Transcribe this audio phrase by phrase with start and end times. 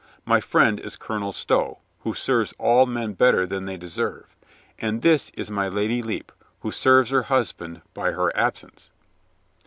[0.25, 4.25] My friend is Colonel Stow, who serves all men better than they deserve.
[4.79, 6.31] And this is my Lady Lepe,
[6.61, 8.89] who serves her husband by her absence."